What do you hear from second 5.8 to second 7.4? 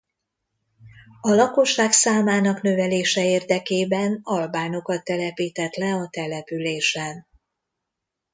a településen.